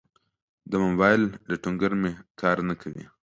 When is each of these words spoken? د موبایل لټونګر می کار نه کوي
د 0.71 0.73
موبایل 0.85 1.21
لټونګر 1.49 1.91
می 2.01 2.11
کار 2.41 2.57
نه 2.67 2.75
کوي 2.81 3.05